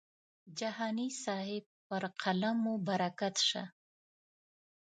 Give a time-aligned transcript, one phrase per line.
[0.59, 3.63] جهاني صاحب پر قلم مو برکت شه.